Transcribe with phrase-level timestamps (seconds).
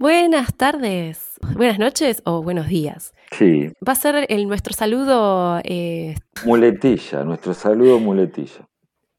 [0.00, 3.12] Buenas tardes, buenas noches o buenos días.
[3.32, 8.68] Sí, Va a ser el, nuestro saludo eh, muletilla, nuestro saludo muletilla.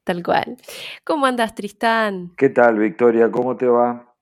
[0.04, 0.56] tal cual.
[1.04, 2.32] ¿Cómo andas, Tristán?
[2.36, 3.30] ¿Qué tal, Victoria?
[3.30, 4.14] ¿Cómo te va?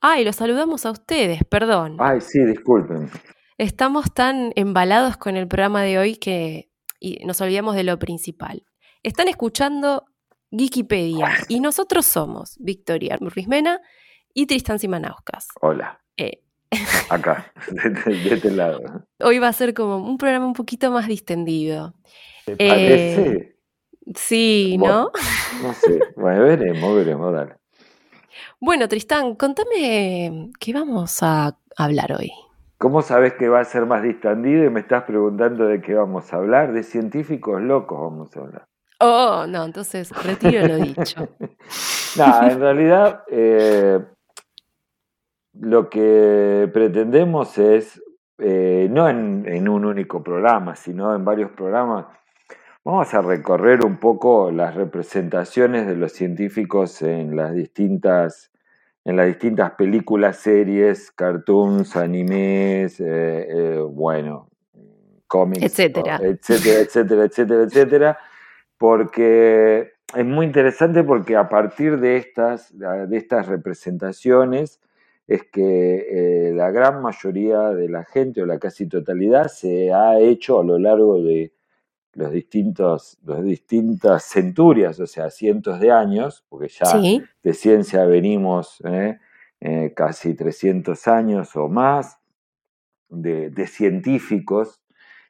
[0.00, 1.96] Ay, los saludamos a ustedes, perdón.
[2.00, 3.10] Ay, sí, disculpen.
[3.58, 6.70] Estamos tan embalados con el programa de hoy que
[7.24, 8.64] nos olvidamos de lo principal.
[9.04, 10.04] Están escuchando
[10.50, 13.80] Wikipedia y nosotros somos Victoria Ruizmena
[14.34, 15.46] y Tristán Simanauskas.
[15.60, 16.42] Hola, Eh,
[17.10, 18.80] acá, de, este lado.
[19.20, 21.94] hoy va a ser como un programa un poquito más distendido.
[22.44, 23.56] ¿Te Eh, parece?
[24.14, 25.10] Sí, Bueno.
[25.62, 25.68] ¿no?
[25.68, 26.00] No sé.
[26.16, 27.56] Bueno, veremos, veremos, dale.
[28.60, 32.30] Bueno, Tristán, contame qué vamos a hablar hoy.
[32.78, 36.32] ¿Cómo sabes que va a ser más distendido y me estás preguntando de qué vamos
[36.32, 36.72] a hablar?
[36.72, 38.66] De científicos locos vamos a hablar.
[39.00, 41.28] Oh, no, entonces retiro lo dicho.
[42.16, 44.00] Nada, en realidad eh,
[45.60, 48.02] lo que pretendemos es,
[48.38, 52.06] eh, no en, en un único programa, sino en varios programas,
[52.84, 58.52] vamos a recorrer un poco las representaciones de los científicos en las distintas,
[59.04, 63.06] en las distintas películas, series, cartoons, animes, eh,
[63.50, 64.48] eh, bueno,
[65.26, 66.20] cómics, Etcétera.
[66.22, 68.18] etcétera, etcétera, etcétera, etcétera,
[68.78, 74.80] porque es muy interesante porque a partir de estas, de estas representaciones
[75.28, 80.18] es que eh, la gran mayoría de la gente o la casi totalidad se ha
[80.18, 81.52] hecho a lo largo de
[82.14, 88.06] los distintos, las distintas centurias, o sea, cientos de años, porque ya Sí, de ciencia
[88.06, 89.18] venimos eh,
[89.60, 92.18] eh, casi 300 años o más
[93.10, 94.82] de, de científicos,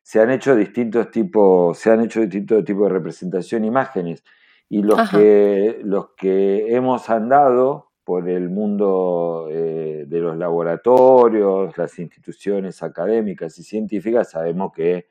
[0.03, 4.22] se han hecho distintos tipos, se han hecho distintos tipos de representación, imágenes,
[4.69, 5.19] y los Ajá.
[5.19, 13.58] que, los que hemos andado por el mundo eh, de los laboratorios, las instituciones académicas
[13.58, 15.10] y científicas, sabemos que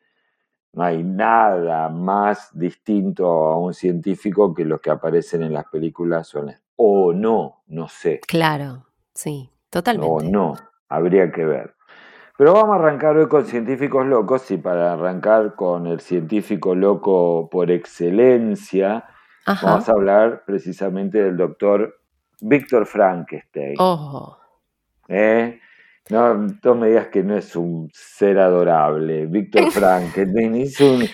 [0.73, 6.33] no hay nada más distinto a un científico que los que aparecen en las películas
[6.33, 6.43] o,
[6.75, 10.31] o no, no sé, claro, sí, o totalmente.
[10.31, 10.55] no,
[10.89, 11.75] habría que ver.
[12.35, 17.47] Pero vamos a arrancar hoy con científicos locos y para arrancar con el científico loco
[17.51, 19.05] por excelencia,
[19.45, 19.67] Ajá.
[19.67, 21.93] vamos a hablar precisamente del doctor
[22.41, 23.75] Víctor Frankenstein.
[23.79, 24.37] Oh,
[25.07, 25.59] ¿eh?
[26.09, 26.33] No,
[26.63, 29.25] no me digas que no es un ser adorable.
[29.25, 31.05] Víctor Frankenstein hizo un-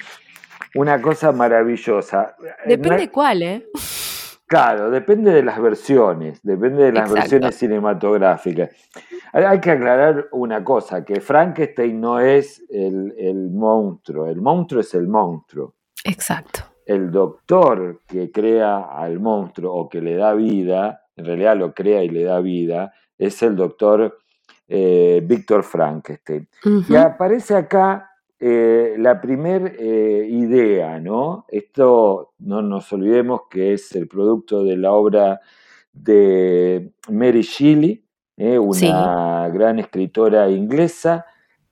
[0.76, 2.36] una cosa maravillosa.
[2.40, 3.66] No depende es- cuál, ¿eh?
[4.46, 7.14] Claro, depende de las versiones, depende de las Exacto.
[7.22, 8.70] versiones cinematográficas.
[9.32, 14.82] Hay, hay que aclarar una cosa, que Frankenstein no es el, el monstruo, el monstruo
[14.82, 15.74] es el monstruo.
[16.04, 16.60] Exacto.
[16.86, 22.04] El doctor que crea al monstruo o que le da vida, en realidad lo crea
[22.04, 24.18] y le da vida, es el doctor
[24.68, 26.48] eh, Víctor Frankenstein.
[26.90, 28.10] Y aparece acá
[28.40, 31.46] eh, la primer eh, idea, ¿no?
[31.50, 35.40] Esto no nos olvidemos que es el producto de la obra
[35.94, 38.04] de Mary Shelley,
[38.38, 38.88] eh, Sí.
[38.88, 41.26] una gran escritora inglesa,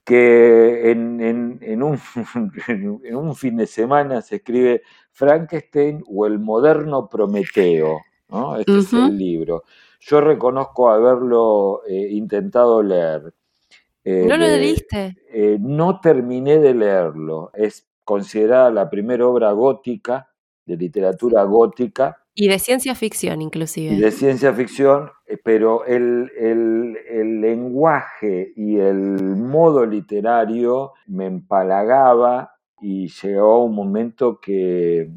[0.03, 1.97] que en, en- en un,
[3.03, 4.81] en un fin de semana se escribe
[5.11, 7.99] Frankenstein o el moderno Prometeo,
[8.31, 8.55] ¿no?
[8.57, 9.63] Este es el libro.
[9.99, 13.33] Yo reconozco haberlo eh, intentado leer.
[14.03, 15.15] Eh, ¿No lo leíste?
[15.31, 17.51] eh, no terminé de leerlo.
[17.53, 20.27] Es considerada la primera obra gótica,
[20.65, 23.95] de literatura gótica Y de ciencia ficción, y inclusive.
[23.95, 25.11] de ciencia ficción,
[25.43, 34.39] pero el, el- el lenguaje y el modo literario me empalagaba y llegó un momento
[34.39, 35.09] que,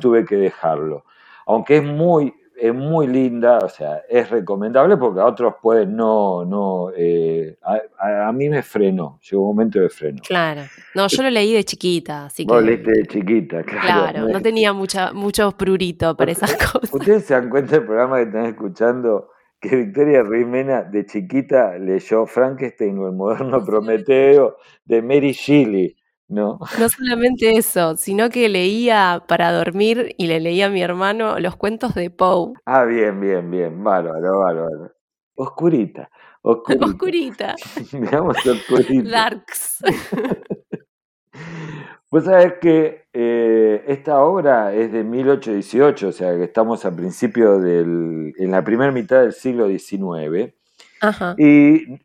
[0.00, 1.04] tuve que dejarlo.
[1.46, 6.44] Aunque es muy, es muy linda, o sea, es recomendable porque a otros pueden no,
[6.44, 10.18] no, eh, a, a- mí me frenó, llegó un momento de freno.
[10.26, 10.62] Claro.
[10.94, 12.66] No, yo lo leí de chiquita, así Vos que.
[12.66, 14.12] leíste de chiquita, claro.
[14.12, 16.92] Claro, no tenía mucha, mucho prurito para esas cosas.
[16.92, 19.28] Ustedes se dan cuenta del programa que están escuchando
[19.60, 25.96] que Victoria Rimena de chiquita leyó Frankenstein o el moderno Prometeo de Mary Shelley,
[26.34, 26.58] ¿no?
[26.78, 31.56] No solamente eso, sino que leía para dormir y le leía a mi hermano los
[31.56, 32.52] cuentos de Poe.
[32.66, 34.92] Ah, bien, bien, bien, bárbaro, bárbaro.
[35.36, 36.10] Oscurita,
[36.42, 36.86] oscurita.
[36.86, 37.54] Oscurita.
[37.92, 39.10] Digamos oscurita.
[39.10, 39.82] Darks.
[42.10, 47.58] Vos sabés que eh, esta obra es de 1818, o sea que estamos a principio
[47.58, 50.54] del, en la primera mitad del siglo XIX.
[51.38, 51.98] Y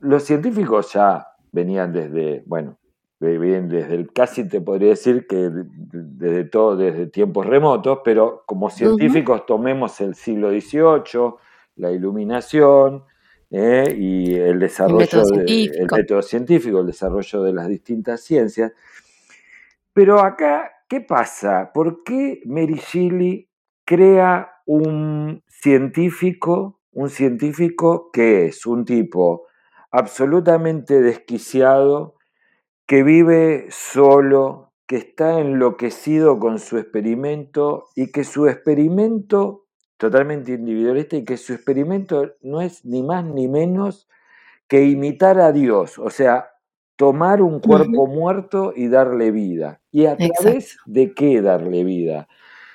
[0.00, 2.76] los científicos ya venían desde, bueno,
[3.24, 8.70] bien desde el, casi te podría decir que desde todo, desde tiempos remotos, pero como
[8.70, 11.34] científicos tomemos el siglo XVIII,
[11.76, 13.04] la iluminación
[13.50, 18.72] eh, y el desarrollo del método científico, el desarrollo de las distintas ciencias.
[19.92, 21.70] Pero acá, ¿qué pasa?
[21.72, 23.48] ¿Por qué Mary Shelley
[23.84, 29.46] crea un científico, un científico que es un tipo
[29.90, 32.16] absolutamente desquiciado,
[32.86, 39.64] que vive solo, que está enloquecido con su experimento y que su experimento,
[39.96, 44.08] totalmente individualista, y que su experimento no es ni más ni menos
[44.68, 46.50] que imitar a Dios, o sea,
[46.96, 49.80] tomar un cuerpo muerto y darle vida.
[49.90, 52.28] ¿Y a través de qué darle vida?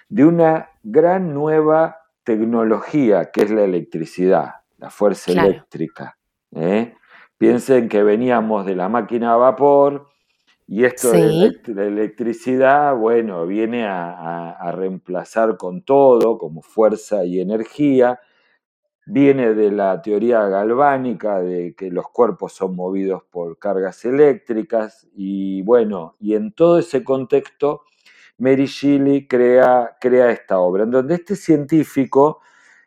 [0.10, 6.18] De una gran nueva tecnología que es la electricidad, la fuerza eléctrica.
[6.52, 6.94] ¿eh?
[7.39, 10.07] Piensen que veníamos de la máquina a vapor
[10.68, 18.19] y esto de la electricidad, bueno, viene a, reemplazar con todo, como fuerza y energía.
[19.06, 25.62] Viene de la teoría galvánica de que los cuerpos son movidos por cargas eléctricas y
[25.62, 27.83] bueno, y en todo ese contexto,
[28.38, 32.41] Mary Shelley crea, crea esta obra, en donde este científico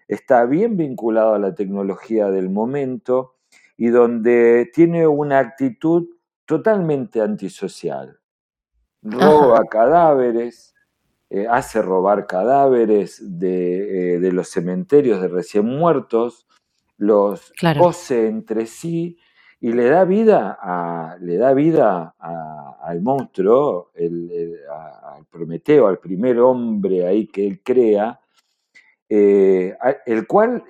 [0.06, 3.36] está bien vinculado a la tecnología del momento,
[3.76, 6.08] y donde tiene una actitud
[6.46, 8.18] totalmente antisocial.
[9.02, 10.74] Roba cadáveres,
[11.34, 16.46] eh, hace robar cadáveres de, eh, los cementerios de recién muertos,
[16.98, 19.16] los cose entre sí
[19.58, 27.06] y le da vida, a, le da vida al monstruo, al Prometeo, al primer hombre
[27.06, 28.20] ahí que él crea,
[29.08, 29.74] eh,
[30.04, 30.64] el cual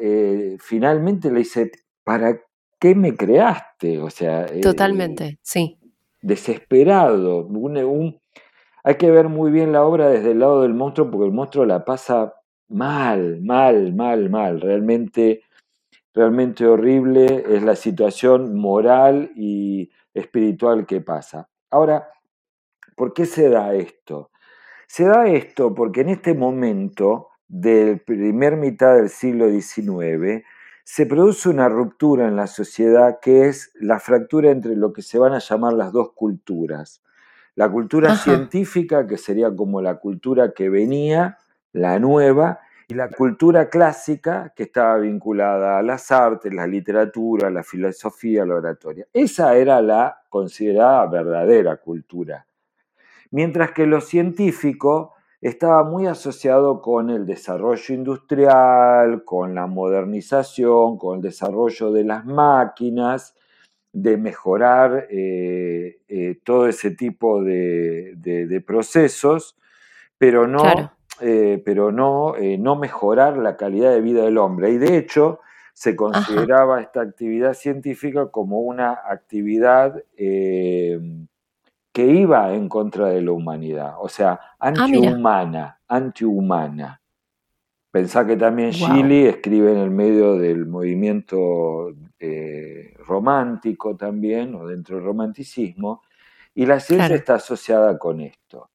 [0.61, 1.73] finalmente le dice,
[2.05, 2.41] ¿para
[2.82, 4.00] qué me creaste?
[4.00, 4.44] O sea.
[4.46, 5.79] Eh, Totalmente, sí.
[6.20, 7.49] Desesperado.
[8.82, 11.64] hay que ver muy bien la obra desde el lado del monstruo, porque el monstruo
[11.64, 12.34] la pasa
[12.69, 14.61] mal, mal, mal, mal.
[14.61, 15.44] Realmente,
[16.12, 21.49] realmente horrible es la situación moral y espiritual que pasa.
[21.70, 22.08] Ahora,
[22.96, 24.32] ¿por qué se da esto?
[24.88, 30.44] Se da esto porque en este momento del primer mitad del siglo XIX,
[30.84, 35.19] se produce una ruptura en la sociedad que es la fractura entre lo que se
[35.19, 37.02] van a llamar las dos culturas.
[37.55, 41.38] La cultura científica, que sería como la cultura que venía,
[41.73, 47.62] la nueva, y la cultura clásica, que estaba vinculada a las artes, la literatura, la
[47.62, 49.06] filosofía, la oratoria.
[49.12, 52.46] Esa era la considerada verdadera cultura.
[53.31, 61.17] Mientras que lo científico estaba muy asociado con el desarrollo industrial, con la modernización, con
[61.17, 63.35] el desarrollo de las máquinas,
[63.93, 69.59] de mejorar eh, eh, todo ese tipo de, procesos,
[70.17, 74.71] pero no, eh, pero no, no mejorar la calidad de vida del hombre.
[74.71, 75.41] Y de hecho,
[75.75, 80.05] se consideraba esta actividad científica como una actividad
[81.93, 87.01] que iba en contra de la humanidad, o sea, ah, antihumana, antihumana.
[87.91, 94.96] Pensá que también Chile escribe en el medio del movimiento eh, romántico también, o dentro
[94.96, 96.01] del romanticismo,
[96.55, 98.70] y la ciencia está asociada con esto.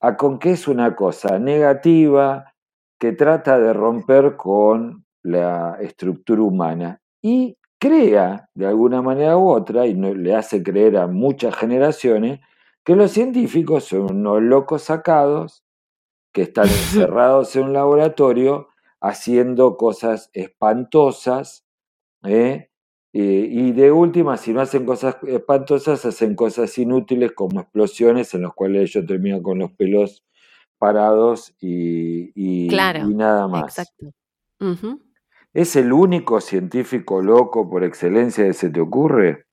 [0.00, 2.54] ¿A con qué es una cosa negativa
[2.98, 9.86] que trata de romper con la estructura humana y crea de alguna manera u otra,
[9.86, 12.40] y le hace creer a muchas generaciones,
[12.84, 15.64] que los científicos son unos locos sacados
[16.32, 18.68] que están encerrados en un laboratorio
[19.00, 21.66] haciendo cosas espantosas,
[22.24, 22.68] ¿eh?
[23.14, 28.54] y de última, si no hacen cosas espantosas, hacen cosas inútiles como explosiones en las
[28.54, 30.24] cuales ellos terminan con los pelos
[30.78, 33.64] parados y, nada más.
[33.64, 34.12] Exacto.
[35.52, 39.44] ¿Es el único científico loco por excelencia que se te ocurre?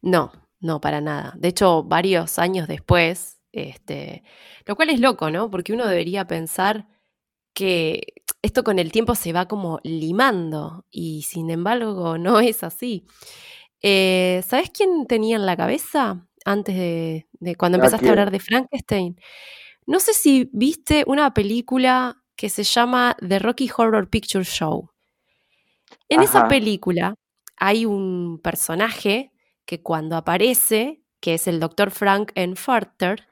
[0.00, 0.30] No,
[0.64, 1.34] no, para nada.
[1.36, 4.22] De hecho, varios años después, este,
[4.64, 5.50] lo cual es loco, ¿no?
[5.50, 6.88] Porque uno debería pensar
[7.52, 13.04] que esto con el tiempo se va como limando y sin embargo no es así.
[13.82, 17.26] Eh, ¿Sabes quién tenía en la cabeza antes de,
[17.58, 19.20] cuando empezaste a, hablar de Frankenstein?
[19.86, 24.88] No sé si viste una película que se llama The Rocky Horror Picture Show.
[26.08, 27.16] En esa película
[27.58, 29.33] hay un personaje
[29.66, 33.26] que cuando aparece, que es el doctor Frank Enfarter.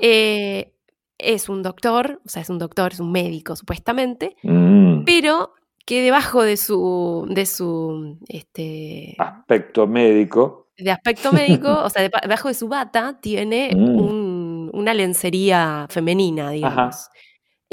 [0.00, 0.72] Eh,
[1.18, 5.04] es un doctor, o sea, es un doctor, es un médico supuestamente, Mm.
[5.04, 5.52] pero
[5.86, 10.68] que debajo de su, de su este, Aspecto médico.
[10.78, 14.00] de aspecto médico, o sea, de- debajo de su bata, tiene Mm.
[14.00, 17.08] un- una lencería femenina, digamos.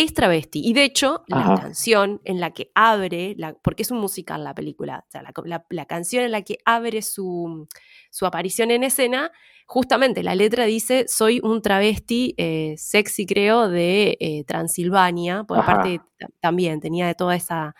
[0.01, 0.61] Es travesti.
[0.65, 4.55] Y de hecho, la canción en la que abre, la- porque es un musical la
[4.55, 7.67] película, o sea, la, la- la canción en la que abre su,
[8.09, 9.29] su aparición en escena,
[9.67, 15.71] justamente la letra dice, soy un travesti eh, sexy, creo, de eh, Transilvania, porque Ajá.
[15.73, 17.75] aparte ta- también tenía de toda esa...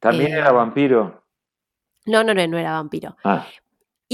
[0.00, 1.24] También Eh, era vampiro.
[2.04, 3.16] No, no, no, no era vampiro.
[3.24, 3.46] Ah,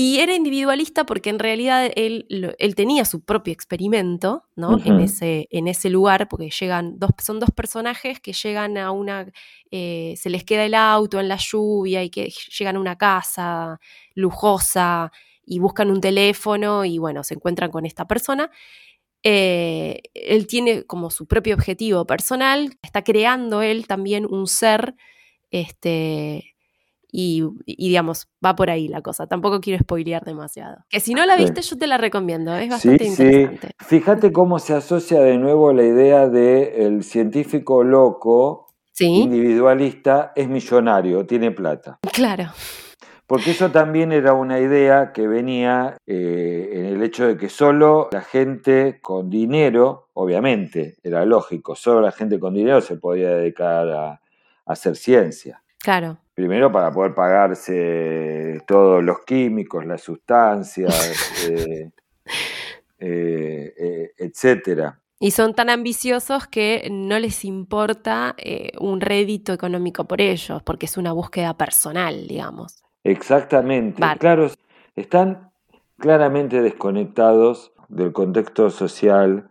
[0.03, 2.25] Y era individualista porque en realidad él,
[2.75, 4.79] tenía su propio experimento, ¿no?
[4.83, 9.31] en, ese, en ese lugar, porque llegan dos, son dos personajes que llegan a una,
[9.71, 13.79] eh, se les queda el auto en la lluvia y que llegan a una casa
[14.15, 15.13] lujosa
[15.45, 18.51] y buscan un teléfono y bueno, se encuentran con esta persona.
[19.23, 24.95] Eh, él tiene como su propio objetivo personal, está creando él también un ser,
[25.51, 26.50] este,
[27.13, 29.27] y, y, digamos, va por ahí la cosa.
[29.27, 30.79] Tampoco quiero spoilear demasiado.
[30.89, 31.43] Que si no la Sí.
[31.45, 33.11] viste, yo te la recomiendo, es bastante sí.
[33.25, 33.71] interesante.
[33.81, 40.49] Fíjate cómo se asocia de nuevo la idea de el científico loco, Sí, individualista, es
[40.49, 41.99] millonario, tiene plata.
[42.13, 42.45] claro,
[43.27, 48.09] Porque eso también era una idea que venía eh, en el hecho de que solo
[48.13, 53.89] la gente con dinero, obviamente, era lógico, solo la gente con dinero se podía dedicar
[53.89, 54.21] a, a
[54.67, 55.63] hacer ciencia.
[55.79, 56.19] claro.
[56.41, 60.91] Primero para poder pagarse todos los químicos, las sustancias,
[61.51, 61.91] eh,
[62.99, 64.99] eh, eh, etcétera.
[65.19, 70.87] Y son tan ambiciosos que no les importa eh, un rédito económico por ellos, porque
[70.87, 72.83] es una búsqueda personal, digamos.
[73.05, 74.01] Exactamente.
[74.01, 74.19] Vale.
[74.19, 74.51] Claro,
[74.97, 75.53] están
[75.99, 79.51] claramente desconectados del contexto social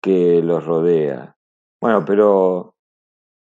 [0.00, 1.36] que los rodea.
[1.82, 2.76] Bueno, pero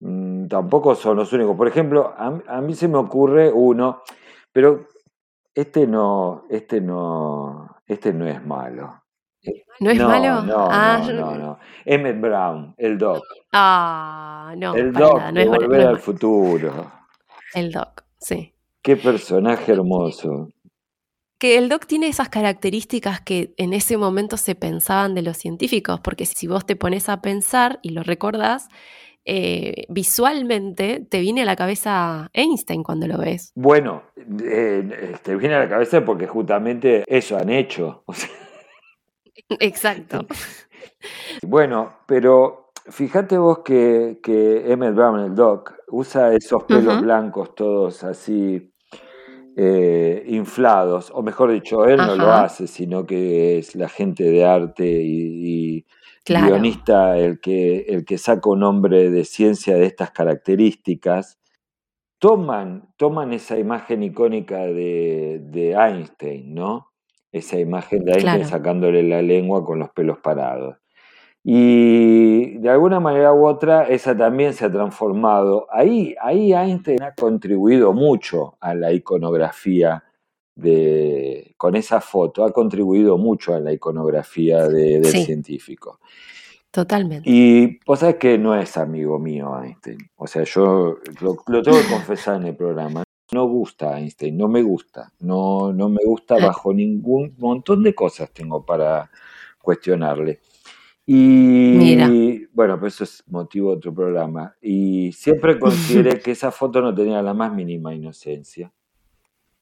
[0.00, 1.56] mm, tampoco son los únicos.
[1.56, 4.02] Por ejemplo, a, a mí se me ocurre uno,
[4.52, 4.86] pero
[5.54, 9.02] este no, este no, este no es malo.
[9.80, 10.42] ¿No es no, malo?
[10.42, 11.58] No, ah, no, no, no.
[11.84, 13.22] Emmett Brown, el Doc.
[13.52, 15.98] Ah, no, el Doc nada, no de es Volver al.
[15.98, 16.92] Futuro.
[17.54, 18.52] El Doc, sí.
[18.82, 20.48] Qué personaje hermoso.
[21.38, 26.00] Que el doc tiene esas características que en ese momento se pensaban de los científicos,
[26.00, 28.68] porque si vos te pones a pensar y lo recordás,
[29.30, 33.52] eh, visualmente te viene a la cabeza Einstein cuando lo ves.
[33.54, 34.04] Bueno,
[34.42, 38.04] eh, te viene a la cabeza porque justamente eso han hecho.
[38.06, 38.30] O sea,
[39.60, 40.26] Exacto.
[41.46, 48.04] bueno, pero fíjate vos que, que Emmett Brown, el Doc, usa esos pelos blancos todos
[48.04, 48.67] así
[49.60, 54.44] eh, inflados, o mejor dicho, él no lo hace, sino que es la gente de
[54.44, 55.86] arte y, y
[56.24, 56.46] Claro.
[56.46, 61.38] guionista el que, el que saca un hombre de ciencia de estas características.
[62.20, 66.92] Toman, toman esa imagen icónica de, de Einstein, ¿no?
[67.32, 68.48] Esa imagen de Einstein Claro.
[68.48, 70.76] sacándole la lengua con los pelos parados.
[71.50, 75.66] Y de alguna manera u otra, esa también se ha transformado.
[75.70, 80.04] Ahí, ahí Einstein ha contribuido mucho a la iconografía
[80.54, 85.24] de, con esa foto, ha contribuido mucho a la iconografía de- del Sí.
[85.24, 86.00] científico.
[86.70, 87.22] Totalmente.
[87.30, 89.96] Y vos sabés que no es amigo mío Einstein.
[90.16, 93.04] O sea, yo lo, lo tengo que confesar en el programa.
[93.32, 95.10] No gusta Einstein, no me gusta.
[95.20, 96.46] No, no me gusta Ah.
[96.48, 99.10] bajo ningún montón de cosas tengo para
[99.62, 100.40] cuestionarle.
[101.10, 102.06] Y Mira.
[102.52, 104.54] bueno, pero eso es motivo de otro programa.
[104.60, 108.70] Y siempre consideré que esa foto no tenía la más mínima inocencia.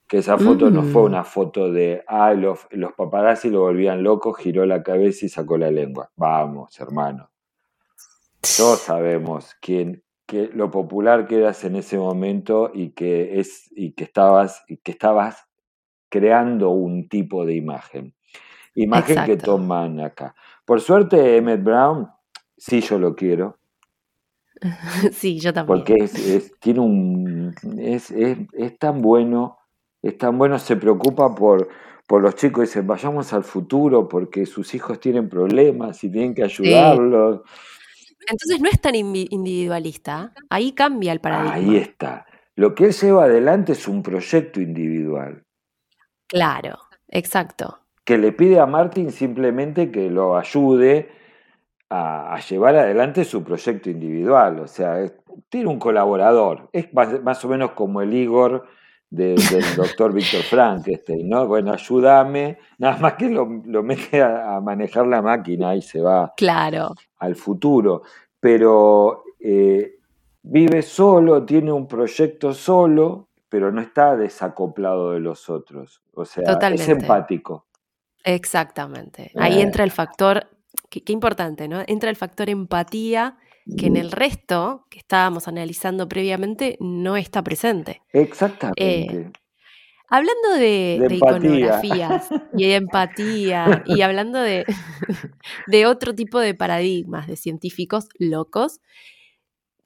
[0.08, 1.04] Que esa foto no fue Mm.
[1.06, 5.56] una foto de, ay, los, los paparazzi lo volvían loco, giró la cabeza y sacó
[5.56, 6.10] la lengua.
[6.16, 7.30] Vamos, hermano.
[8.56, 13.92] Todos sabemos quién, que lo popular que eras en ese momento y que es y
[13.92, 15.46] que estabas y que estabas
[16.08, 18.14] creando un tipo de imagen.
[18.74, 20.34] Imagen que toman acá.
[20.66, 22.08] Por suerte, Emmett Brown,
[22.58, 23.56] sí yo lo quiero,
[25.12, 25.84] Sí, yo también.
[25.84, 29.58] porque es, es- tiene un es, es, es tan bueno,
[30.02, 31.68] es tan bueno, se preocupa por,
[32.06, 36.42] por los chicos, dice, vayamos al futuro porque sus hijos tienen problemas y tienen que
[36.44, 37.40] ayudarlos.
[38.28, 40.32] Entonces no es tan individualista.
[40.50, 41.54] Ahí cambia el paradigma.
[41.54, 42.26] Ahí está.
[42.56, 45.44] Lo que él lleva adelante es un proyecto individual,
[46.28, 46.76] Claro,
[47.08, 47.78] exacto.
[48.06, 51.10] Que le pide a Martin simplemente que lo ayude
[51.90, 54.60] a, a llevar adelante su proyecto individual.
[54.60, 55.12] O sea, es-
[55.48, 56.68] tiene un colaborador.
[56.72, 58.66] Es más, más o menos como el Igor
[59.10, 59.36] del
[59.76, 61.46] doctor Víctor Frankenstein, ¿no?
[61.46, 66.94] Bueno, ayúdame, nada más que lo, mete a, manejar la máquina y se va claro.
[67.18, 68.02] al futuro,
[68.40, 69.98] pero eh,
[70.42, 76.58] vive solo, tiene un proyecto solo, pero no está desacoplado de los otros, o sea,
[76.72, 77.65] es empático.
[78.26, 80.48] Exactamente, ahí entra el factor,
[80.90, 81.82] qué importante, ¿no?
[81.86, 83.38] Entra el factor empatía
[83.76, 88.02] que en el resto que estábamos analizando previamente no está presente.
[88.12, 88.84] Exactamente.
[88.84, 89.32] Eh,
[90.08, 94.64] hablando de, iconografías y de empatía y hablando de,
[95.66, 98.80] de, otro tipo de paradigmas de científicos locos,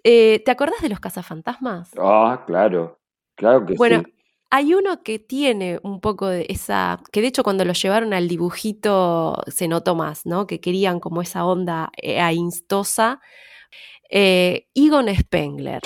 [0.04, 1.90] eh, ¿te acordás de los cazafantasmas?
[1.98, 2.98] Ah, claro,
[3.34, 4.02] claro que bueno,
[4.50, 8.26] Hay uno que tiene un poco de esa, que de hecho cuando lo llevaron al
[8.26, 10.46] dibujito se notó más, ¿no?
[10.46, 13.20] Que querían como esa onda eh, ainstosa
[14.10, 15.80] eh, Egon Spengler.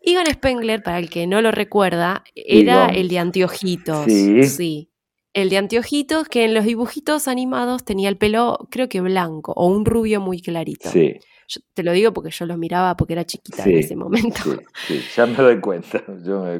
[0.00, 4.04] Egon Spengler, para el que no lo recuerda, era el de anteojitos.
[4.06, 4.88] Sí.
[5.36, 9.66] El de anteojitos que en los dibujitos animados tenía el pelo, creo que blanco, o
[9.66, 10.90] un rubio muy clarito.
[10.90, 11.18] Sí
[11.74, 14.40] te lo digo porque yo lo miraba porque era chiquita en ese momento.
[14.86, 16.02] Sí, ya me doy cuenta.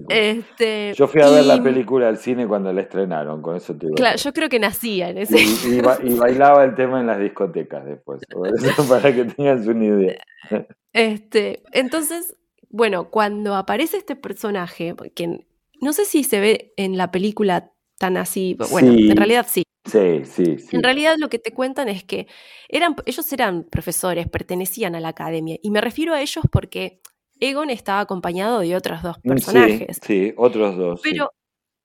[0.08, 3.86] Este, yo, fui a ver la película al cine cuando la estrenaron, con eso te
[3.86, 3.96] digo.
[3.96, 5.38] Claro, yo creo que nacía en ese.
[5.40, 8.22] Y, y, bailaba el tema en las discotecas después,
[8.88, 10.24] para que tengan una idea.
[10.92, 12.36] Este, entonces,
[12.70, 15.46] bueno, cuando aparece este personaje, que
[15.80, 19.62] no sé si se ve en la película tan así, bueno, en realidad sí.
[19.84, 20.74] Sí, sí, sí.
[20.74, 22.26] En realidad lo que te cuentan es que
[22.68, 25.58] eran, ellos eran profesores, pertenecían a la academia.
[25.62, 27.00] Y me refiero a ellos porque
[27.38, 29.98] Egon estaba acompañado de otros dos mm, personajes.
[30.02, 31.00] Sí, otros dos.
[31.04, 31.30] Pero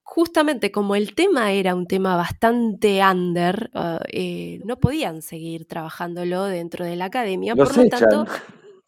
[0.01, 6.45] justamente como el tema era un tema bastante under, ah, eh, no podían seguir trabajándolo
[6.45, 7.55] dentro de la academia.
[7.55, 8.25] por lo tanto,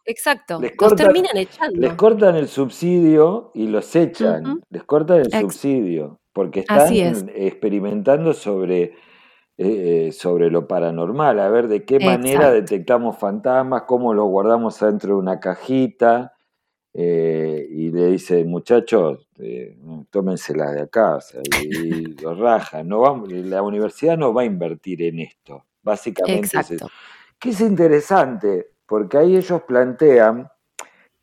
[0.05, 1.79] exacto, los terminan echando.
[1.79, 4.59] Les cortan el subsidio y los echan.
[4.71, 6.91] Les cortan el subsidio porque están
[7.35, 8.95] experimentando sobre,
[9.57, 15.13] eh, sobre lo paranormal, a ver de qué manera detectamos fantasmas, cómo los guardamos dentro
[15.13, 16.33] de una cajita.
[16.95, 19.75] Eh, y le dice, muchachos, eh,
[20.11, 21.17] tómensela de acá,
[21.63, 22.87] y, lo rajan.
[22.87, 26.59] No vamos, la universidad no va a invertir en esto, básicamente.
[26.59, 26.83] Es
[27.39, 30.47] que es interesante, porque ahí ellos plantean,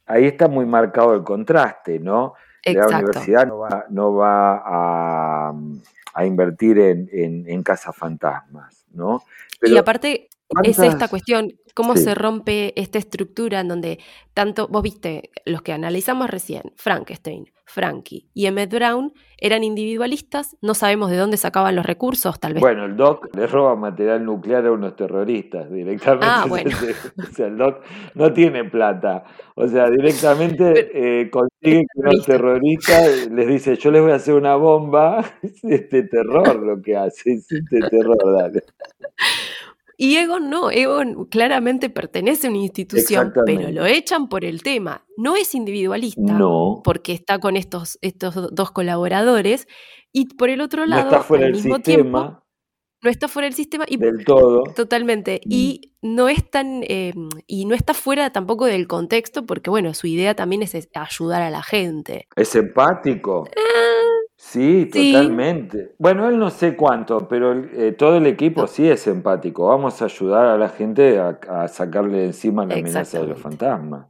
[0.07, 2.35] ahí está muy marcado el contraste, ¿no?
[2.65, 3.47] La universidad
[3.89, 4.63] no va,
[6.15, 9.23] a, invertir en, en, en cazafantasmas, ¿no?
[9.63, 10.29] y aparte,
[10.65, 13.99] es esta cuestión, cómo se rompe esta estructura en donde
[14.35, 20.75] tanto, vos viste, los que analizamos recién, Frankenstein, Frankie y Emmett Brown eran individualistas, no
[20.75, 22.61] sabemos de dónde sacaban los recursos, tal vez.
[22.61, 26.27] Bueno, el Doc le roba material nuclear a unos terroristas directamente.
[26.29, 26.71] Ah, bueno.
[27.19, 27.83] o sea, el Doc
[28.15, 29.25] no tiene plata.
[29.55, 34.35] O sea, directamente eh, consigue que unos terroristas les dice, yo les voy a hacer
[34.35, 35.25] una bomba.
[35.43, 38.63] Es este terror lo que hace, es este terror, dale.
[40.03, 45.05] Y Egon no, Egon claramente pertenece a una institución, pero lo echan por el tema.
[45.19, 46.39] No es individualista,
[46.83, 49.69] porque está con estos, estos dos colaboradores,
[50.11, 52.43] y por el otro lado, no está fuera al mismo sistema, tiempo,
[53.03, 54.63] no está fuera del sistema y del todo.
[54.75, 55.39] Totalmente.
[55.45, 56.15] Y mm.
[56.15, 57.13] no es tan, eh,
[57.47, 61.51] y no está fuera tampoco del contexto, porque bueno, su idea también es ayudar a
[61.51, 62.27] la gente.
[62.37, 63.45] Es empático.
[63.55, 64.00] Ah,
[64.43, 65.95] Sí, totalmente.
[65.99, 69.67] Bueno, él no sé cuánto, pero eh, todo el equipo sí es empático.
[69.69, 74.07] Vamos a ayudar a la gente a, sacarle encima la amenaza de los fantasmas.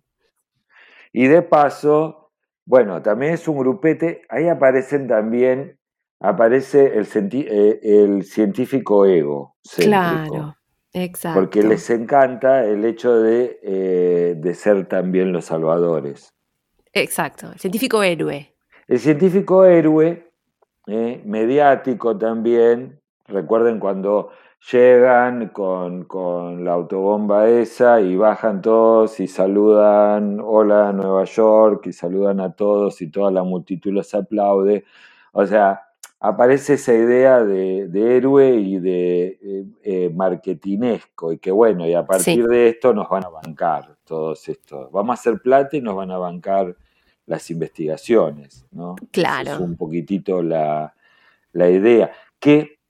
[1.12, 2.30] Y de paso,
[2.64, 5.78] bueno, también es un grupete, ahí aparecen también,
[6.20, 9.56] aparece el, eh, el científico ego.
[9.76, 10.54] Claro,
[10.92, 11.40] exacto.
[11.40, 16.32] Porque les encanta el hecho de, eh, de ser también los salvadores.
[16.92, 18.49] Exacto, el científico héroe.
[18.90, 20.32] El científico héroe,
[20.88, 24.30] eh, mediático también, recuerden cuando
[24.72, 32.40] llegan con, la autobomba esa y bajan todos y saludan, hola Nueva York, y saludan
[32.40, 34.84] a todos y toda la multitud los aplaude.
[35.30, 35.82] O sea,
[36.18, 42.04] aparece esa idea de, héroe y de eh, eh, marketinesco, y que bueno, y a
[42.04, 44.90] partir de esto nos van a bancar todos estos.
[44.90, 46.74] Vamos a hacer plata y nos van a bancar
[47.30, 48.96] las investigaciones, ¿no?
[49.12, 49.52] Claro.
[49.52, 50.92] es un poquitito la,
[51.54, 52.10] idea.
[52.40, 52.80] Que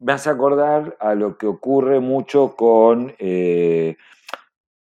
[0.00, 3.96] me hace acordar a lo que ocurre mucho con, eh,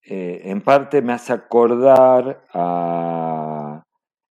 [0.05, 3.83] eh, en parte me hace acordar a,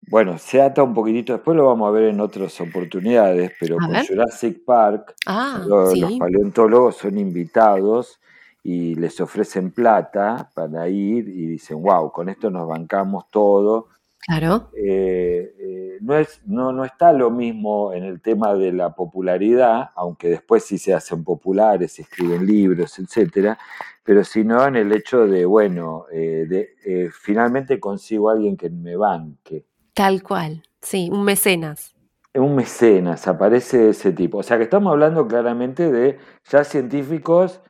[0.03, 3.95] bueno, se ata un poquitito, después lo vamos a ver en otras oportunidades, pero con
[4.05, 8.21] Jurassic Park, ah, los paleontólogos son invitados
[8.63, 13.89] y les ofrecen plata para ir y dicen, wow, con esto nos bancamos todo
[14.25, 14.71] Claro.
[14.77, 19.91] Eh, eh, no, es, no, no está lo mismo en el tema de la popularidad,
[19.97, 23.59] aunque después sí se hacen populares, se escriben libros, etcétera,
[24.05, 28.95] pero sino en el hecho de, bueno, eh, de, finalmente consigo a alguien que me
[28.97, 29.65] banque.
[29.93, 31.97] Tal cual, sí, un mecenas.
[32.35, 34.39] Un mecenas, aparece ese tipo.
[34.39, 37.61] O sea que estamos hablando claramente de ya científicos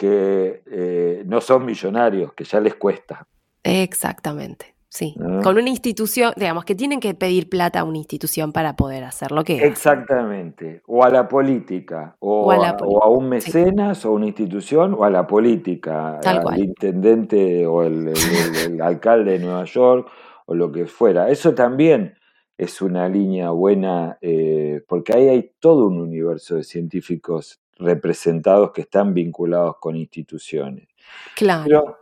[0.00, 3.26] que no son millonarios, que ya les cuesta.
[3.62, 4.74] Exactamente.
[4.92, 9.04] Sí, con una institución, digamos, que tienen que pedir plata a una institución para poder
[9.04, 14.26] hacer lo que Exactamente, o a la política, o, a, un mecenas, o a una
[14.26, 18.12] institución, o a la política, al intendente o el,
[18.82, 20.10] alcalde de Nueva York,
[20.46, 21.30] o lo que fuera.
[21.30, 22.14] Eso también
[22.58, 28.82] es una línea buena, eh, porque ahí hay todo un universo de científicos representados que
[28.82, 30.88] están vinculados con instituciones.
[31.34, 32.00] Claro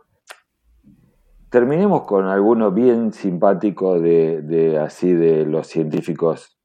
[1.49, 6.57] terminemos con alguno bien simpático de, así de los científicos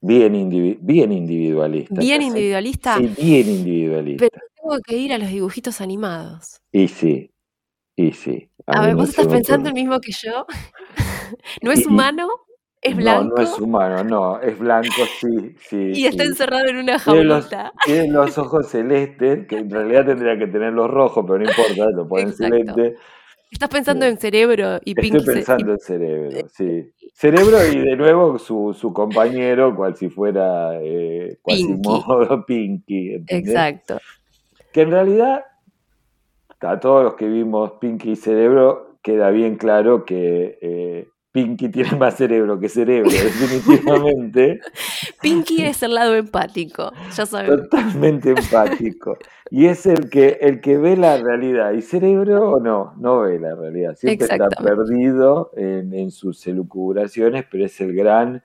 [0.00, 1.98] bien, bien individualistas.
[1.98, 2.98] Bien individualista.
[2.98, 4.26] Sí, bien individualista.
[4.30, 6.60] Pero tengo que ir a los dibujitos animados.
[6.70, 7.32] Y sí,
[7.96, 8.50] y sí.
[8.66, 10.46] A, ver, vos estás pensando el mismo que yo.
[11.62, 12.28] ¿No es humano?
[12.80, 13.24] ¿Es blanco?
[13.24, 15.92] No, no es humano, no, es blanco, sí, sí.
[15.94, 17.72] Y está encerrado en una jaulita.
[17.84, 21.90] Tiene los, ojos celestes, que en realidad tendría que tener los rojos, pero no importa,
[21.90, 22.96] lo ponen celeste.
[23.50, 25.16] Estás pensando en cerebro y Pinky.
[25.16, 26.92] Estoy pensando en cerebro, sí.
[27.14, 31.82] Cerebro y de nuevo su, su compañero, cual si fuera eh, Pinky.
[32.46, 33.98] Pinky Exacto.
[34.70, 35.44] Que en realidad,
[36.60, 41.96] a todos los que vimos Pinky y Cerebro, queda bien claro que eh, Pinky tiene
[41.96, 44.60] más cerebro que cerebro, definitivamente.
[45.22, 47.68] Pinky es el lado empático, ya sabemos.
[47.68, 49.16] Totalmente empático.
[49.50, 51.72] Y es el que, el que ve la realidad.
[51.74, 53.94] Y cerebro no, no ve la realidad.
[53.94, 58.42] Siempre está perdido en, sus elucubraciones, pero es el gran,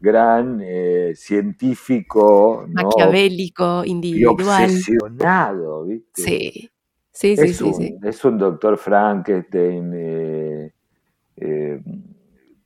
[0.00, 2.64] gran eh, científico.
[2.68, 4.64] Maquiavélico, individual.
[4.64, 6.22] obsesionado, ¿viste?
[6.22, 6.70] Sí.
[7.12, 9.92] Sí, sí, sí, sí, Es un doctor Frankenstein.
[9.94, 10.72] Eh,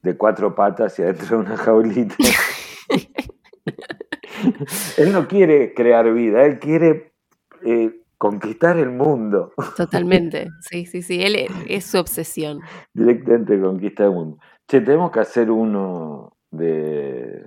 [0.05, 2.15] de cuatro patas y adentro de una jaulita.
[4.99, 7.15] él no quiere crear vida, él quiere
[7.65, 9.55] eh, conquistar el mundo.
[9.77, 12.61] Totalmente, sí, sí, sí, él es, su obsesión.
[12.93, 14.39] Directamente conquista el mundo.
[14.69, 17.47] Che, tenemos que hacer uno de...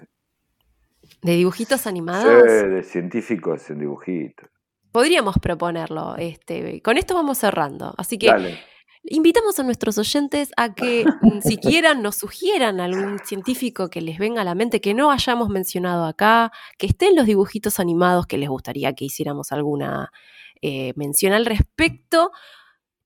[1.21, 2.43] ¿De dibujitos animados?
[2.47, 4.49] Sí, de científicos en dibujitos.
[4.91, 6.15] Podríamos proponerlo.
[6.17, 7.93] Este, con esto vamos cerrando.
[7.97, 8.31] Así que
[9.09, 14.19] Invitamos a nuestros oyentes a que mm, si quieran nos sugieran algún científico que les
[14.19, 18.37] venga a la mente que no hayamos mencionado acá, que estén los dibujitos animados que
[18.37, 20.11] les gustaría que hiciéramos alguna
[20.61, 22.31] eh, mención al respecto.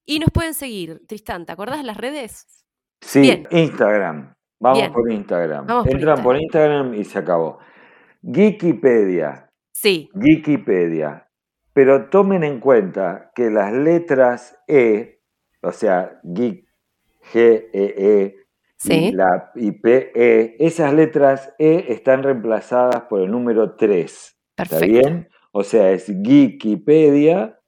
[0.06, 1.02] Y nos pueden seguir.
[1.08, 2.48] Tristán, ¿te acordás de las redes?
[3.02, 4.34] Sí, Instagram.
[4.60, 5.68] Vamos por Instagram.
[5.88, 7.60] Entran por Instagram y se acabó.
[8.22, 9.50] Wikipedia.
[9.72, 10.10] Sí.
[10.14, 11.28] Wikipedia.
[11.74, 15.21] Pero tomen en cuenta que las letras E
[15.62, 16.66] o sea, G,
[17.32, 18.36] G, E, E,
[18.84, 24.38] y, la, y P, E, esas letras E están reemplazadas por el número 3.
[24.58, 25.30] ¿Está bien?
[25.52, 27.60] O sea, es Wikipedia,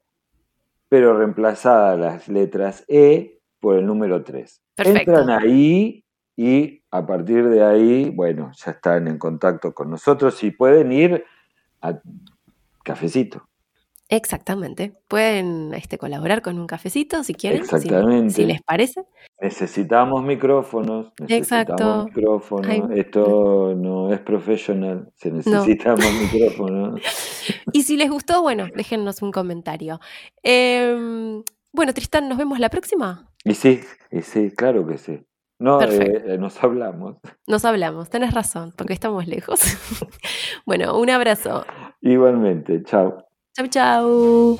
[0.90, 4.62] pero reemplazadas las letras E por el número 3.
[4.78, 6.04] Entran ahí
[6.36, 11.26] y a partir de ahí, bueno, ya están en contacto con nosotros y pueden ir
[11.82, 12.00] a
[12.84, 13.48] cafecito.
[14.16, 14.94] Exactamente.
[15.08, 18.32] Pueden este, colaborar con un cafecito si quieren, Exactamente.
[18.32, 19.06] Si, les parece.
[19.42, 21.12] Necesitamos micrófonos.
[21.20, 22.06] Necesitamos Exacto.
[22.06, 22.92] micrófonos.
[22.92, 25.12] Esto no es profesional.
[25.16, 27.02] Se necesitamos micrófonos.
[27.72, 30.00] Y si les gustó, bueno, déjennos un comentario.
[30.44, 33.32] Em, bueno, Tristán, ¿nos vemos la próxima?
[33.44, 35.22] Y sí, y sí, claro que sí.
[35.58, 37.18] No, eh, eh, nos hablamos.
[37.48, 39.60] Nos hablamos, tenés razón, porque estamos lejos.
[40.68, 41.66] bueno, un abrazo.
[42.02, 43.26] Igualmente, chao.
[43.56, 44.58] Chau, chau.